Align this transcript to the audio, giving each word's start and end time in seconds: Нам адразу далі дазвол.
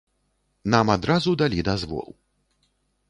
Нам 0.75 0.87
адразу 0.95 1.35
далі 1.41 1.67
дазвол. 1.69 2.09